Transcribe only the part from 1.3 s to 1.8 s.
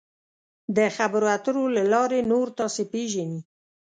اترو